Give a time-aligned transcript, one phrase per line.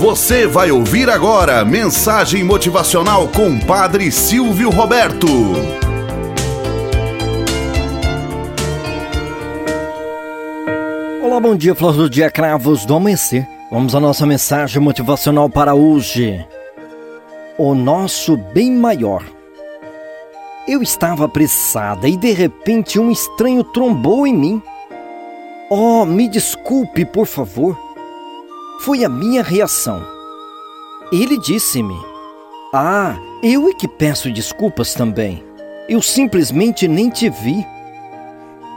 [0.00, 5.26] Você vai ouvir agora mensagem motivacional com Padre Silvio Roberto.
[11.22, 13.46] Olá, bom dia, flor do dia, cravos do amanhecer.
[13.70, 16.46] Vamos à nossa mensagem motivacional para hoje.
[17.58, 19.22] O nosso bem maior.
[20.66, 24.62] Eu estava apressada e de repente um estranho trombou em mim.
[25.68, 27.89] Oh, me desculpe, por favor.
[28.80, 30.02] Foi a minha reação.
[31.12, 32.00] Ele disse-me:
[32.72, 35.44] Ah, eu é que peço desculpas também.
[35.86, 37.62] Eu simplesmente nem te vi.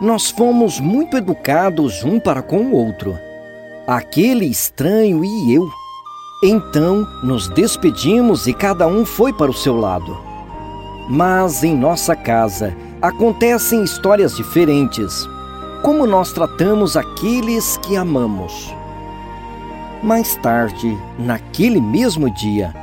[0.01, 3.17] Nós fomos muito educados um para com o outro,
[3.87, 5.69] aquele estranho e eu.
[6.43, 10.17] Então nos despedimos e cada um foi para o seu lado.
[11.09, 15.25] Mas em nossa casa acontecem histórias diferentes.
[15.81, 18.82] Como nós tratamos aqueles que amamos.
[20.03, 22.73] Mais tarde, naquele mesmo dia,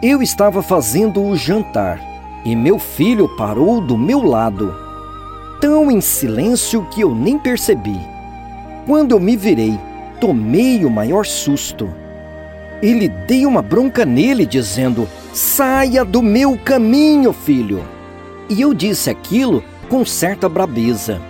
[0.00, 2.00] eu estava fazendo o jantar
[2.44, 4.72] e meu filho parou do meu lado,
[5.60, 7.98] tão em silêncio que eu nem percebi.
[8.86, 9.76] Quando eu me virei,
[10.20, 11.92] tomei o maior susto.
[12.80, 17.82] Ele deu uma bronca nele, dizendo: Saia do meu caminho, filho!
[18.48, 21.20] E eu disse aquilo com certa brabeza.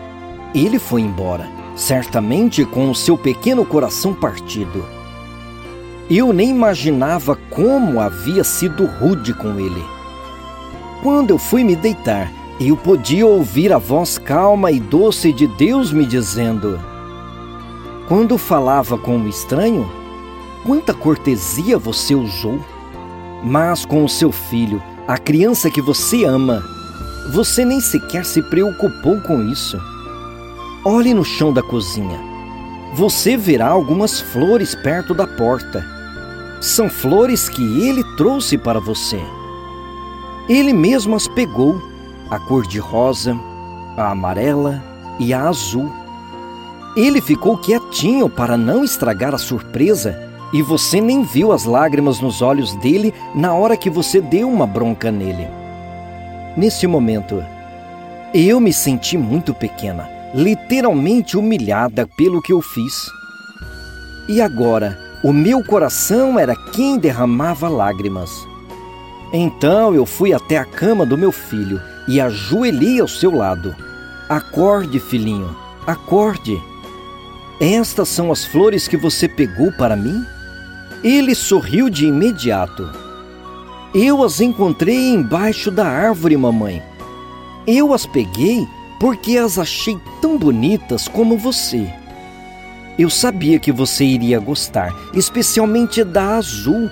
[0.55, 4.98] Ele foi embora, certamente com o seu pequeno coração partido.
[6.11, 9.85] Eu nem imaginava como havia sido rude com ele.
[11.03, 15.93] Quando eu fui me deitar, eu podia ouvir a voz calma e doce de Deus
[15.93, 16.81] me dizendo:
[18.09, 19.87] Quando falava com o estranho,
[20.65, 22.59] quanta cortesia você usou.
[23.45, 26.65] Mas com o seu filho, a criança que você ama,
[27.35, 29.79] você nem sequer se preocupou com isso.
[30.87, 32.19] Olhe no chão da cozinha.
[32.95, 35.98] Você verá algumas flores perto da porta
[36.61, 39.21] são flores que ele trouxe para você.
[40.49, 41.81] Ele mesmo as pegou,
[42.31, 43.39] a cor de rosa,
[43.97, 44.83] a amarela
[45.19, 45.93] e a azul.
[46.97, 50.19] Ele ficou quietinho para não estragar a surpresa
[50.53, 54.67] e você nem viu as lágrimas nos olhos dele na hora que você deu uma
[54.67, 55.47] bronca nele.
[56.57, 57.45] Nesse momento,
[58.35, 63.11] eu me senti muito pequena, literalmente humilhada pelo que eu fiz.
[64.29, 68.47] E agora, o meu coração era quem derramava lágrimas.
[69.33, 73.75] Então eu fui até a cama do meu filho e ajoelhei ao seu lado.
[74.29, 75.55] Acorde, filhinho,
[75.87, 76.61] acorde.
[77.61, 80.25] Estas são as flores que você pegou para mim?
[81.03, 82.89] Ele sorriu de imediato.
[83.93, 86.83] Eu as encontrei embaixo da árvore, mamãe.
[87.67, 88.67] Eu as peguei
[89.01, 91.93] porque as achei tão bonitas como você.
[92.99, 96.91] Eu sabia que você iria gostar, especialmente da azul.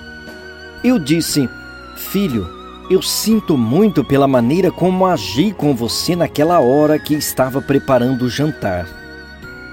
[0.81, 1.49] Eu disse:
[1.97, 2.47] Filho,
[2.89, 8.29] eu sinto muito pela maneira como agi com você naquela hora que estava preparando o
[8.29, 8.87] jantar.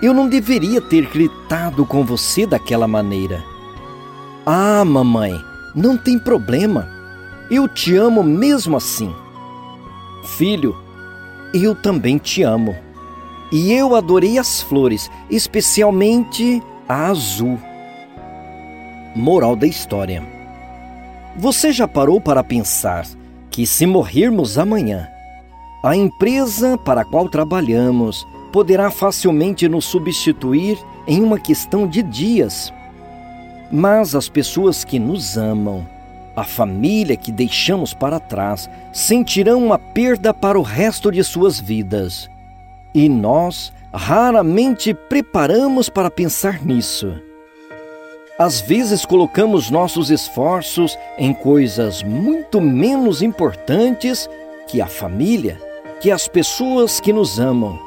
[0.02, 3.42] Eu não deveria ter gritado com você daquela maneira.
[4.44, 5.40] Ah, mamãe,
[5.74, 6.88] não tem problema.
[7.48, 9.14] Eu te amo mesmo assim.
[10.36, 10.76] Filho,
[11.54, 12.83] eu também te amo.
[13.54, 17.56] E eu adorei as flores, especialmente a azul.
[19.14, 20.24] Moral da história:
[21.36, 23.06] Você já parou para pensar
[23.52, 25.08] que, se morrermos amanhã,
[25.84, 30.76] a empresa para a qual trabalhamos poderá facilmente nos substituir
[31.06, 32.74] em uma questão de dias?
[33.70, 35.86] Mas as pessoas que nos amam,
[36.34, 42.33] a família que deixamos para trás, sentirão uma perda para o resto de suas vidas
[42.94, 47.12] e nós raramente preparamos para pensar nisso.
[48.38, 54.28] Às vezes colocamos nossos esforços em coisas muito menos importantes
[54.68, 55.60] que a família,
[56.00, 57.78] que as pessoas que nos amam,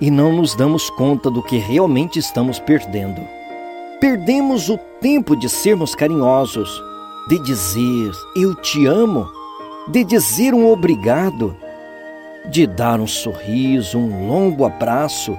[0.00, 3.20] e não nos damos conta do que realmente estamos perdendo.
[4.00, 6.70] Perdemos o tempo de sermos carinhosos,
[7.28, 9.28] de dizer eu te amo,
[9.88, 11.56] de dizer um obrigado
[12.50, 15.36] de dar um sorriso, um longo abraço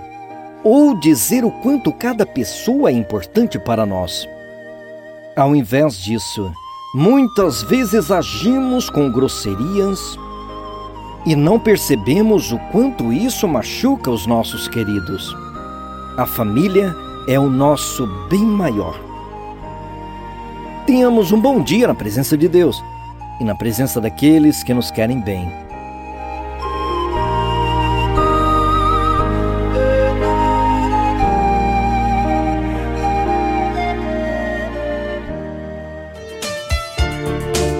[0.64, 4.28] ou dizer o quanto cada pessoa é importante para nós.
[5.36, 6.52] Ao invés disso,
[6.94, 10.00] muitas vezes agimos com grosserias
[11.26, 15.36] e não percebemos o quanto isso machuca os nossos queridos.
[16.18, 16.96] A família
[17.28, 19.00] é o nosso bem maior.
[20.86, 22.84] Tenhamos um bom dia na presença de Deus
[23.40, 25.69] e na presença daqueles que nos querem bem.